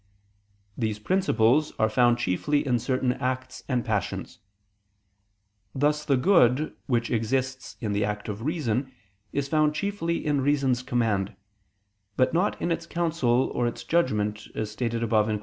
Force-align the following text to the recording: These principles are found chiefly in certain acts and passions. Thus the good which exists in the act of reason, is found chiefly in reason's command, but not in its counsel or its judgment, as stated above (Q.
These 0.75 0.97
principles 0.97 1.73
are 1.77 1.87
found 1.87 2.17
chiefly 2.17 2.65
in 2.65 2.79
certain 2.79 3.13
acts 3.13 3.61
and 3.67 3.85
passions. 3.85 4.39
Thus 5.75 6.03
the 6.05 6.17
good 6.17 6.75
which 6.87 7.11
exists 7.11 7.77
in 7.79 7.91
the 7.93 8.03
act 8.03 8.27
of 8.27 8.41
reason, 8.41 8.91
is 9.31 9.47
found 9.47 9.75
chiefly 9.75 10.25
in 10.25 10.41
reason's 10.41 10.81
command, 10.81 11.35
but 12.17 12.33
not 12.33 12.59
in 12.59 12.71
its 12.71 12.87
counsel 12.87 13.51
or 13.53 13.67
its 13.67 13.83
judgment, 13.83 14.47
as 14.55 14.71
stated 14.71 15.03
above 15.03 15.27
(Q. 15.27 15.39